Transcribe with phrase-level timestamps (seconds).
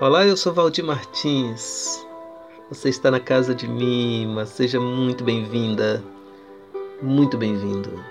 [0.00, 2.04] Olá, eu sou Valdir Martins.
[2.68, 4.44] Você está na casa de Lima.
[4.44, 6.02] Seja muito bem-vinda,
[7.00, 8.02] muito bem-vindo.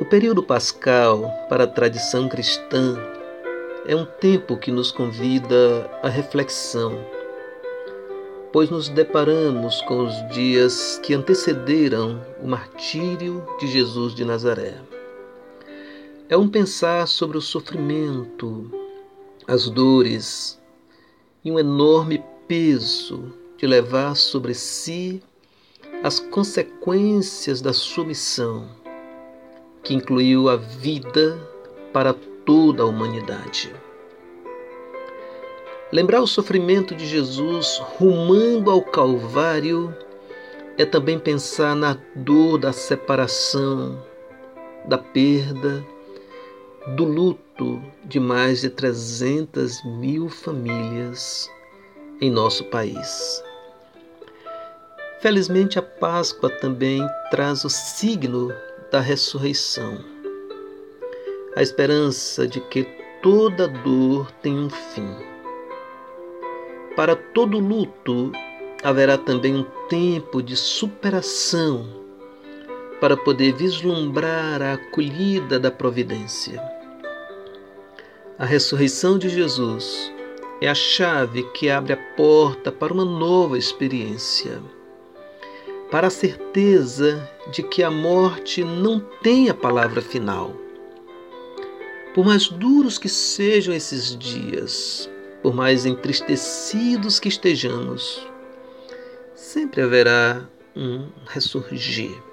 [0.00, 2.96] O período pascal para a tradição cristã
[3.86, 6.98] é um tempo que nos convida à reflexão,
[8.54, 14.78] pois nos deparamos com os dias que antecederam o martírio de Jesus de Nazaré.
[16.26, 18.79] É um pensar sobre o sofrimento,
[19.46, 20.60] as dores
[21.44, 25.22] e um enorme peso de levar sobre si
[26.02, 28.68] as consequências da sua missão,
[29.82, 31.38] que incluiu a vida
[31.92, 33.72] para toda a humanidade.
[35.92, 39.94] Lembrar o sofrimento de Jesus rumando ao Calvário
[40.78, 44.02] é também pensar na dor da separação,
[44.86, 45.84] da perda,
[46.88, 51.50] do luto de mais de 300 mil famílias
[52.20, 53.42] em nosso país.
[55.20, 58.50] Felizmente, a Páscoa também traz o signo
[58.90, 59.98] da ressurreição,
[61.54, 62.84] a esperança de que
[63.22, 65.14] toda dor tem um fim.
[66.96, 68.32] Para todo luto
[68.82, 71.99] haverá também um tempo de superação
[73.00, 76.62] para poder vislumbrar a acolhida da providência.
[78.38, 80.12] A ressurreição de Jesus
[80.60, 84.62] é a chave que abre a porta para uma nova experiência,
[85.90, 90.54] para a certeza de que a morte não tem a palavra final.
[92.14, 95.08] Por mais duros que sejam esses dias,
[95.42, 98.26] por mais entristecidos que estejamos,
[99.34, 102.29] sempre haverá um ressurgir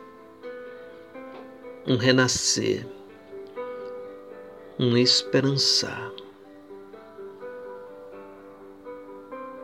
[1.88, 2.86] um renascer,
[4.78, 6.12] um esperançar.